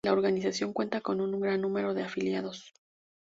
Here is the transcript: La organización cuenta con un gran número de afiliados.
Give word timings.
La 0.03 0.13
organización 0.13 0.73
cuenta 0.73 1.01
con 1.01 1.21
un 1.21 1.39
gran 1.39 1.61
número 1.61 1.93
de 1.93 2.01
afiliados. 2.01 2.73